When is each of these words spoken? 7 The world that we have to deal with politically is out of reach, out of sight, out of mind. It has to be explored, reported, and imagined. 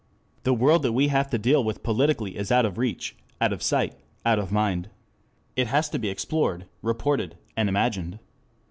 7 0.39 0.39
The 0.45 0.53
world 0.55 0.81
that 0.81 0.93
we 0.93 1.09
have 1.09 1.29
to 1.29 1.37
deal 1.37 1.63
with 1.63 1.83
politically 1.83 2.35
is 2.35 2.51
out 2.51 2.65
of 2.65 2.79
reach, 2.79 3.15
out 3.39 3.53
of 3.53 3.61
sight, 3.61 3.93
out 4.25 4.39
of 4.39 4.51
mind. 4.51 4.89
It 5.55 5.67
has 5.67 5.89
to 5.89 5.99
be 5.99 6.09
explored, 6.09 6.65
reported, 6.81 7.37
and 7.55 7.69
imagined. 7.69 8.17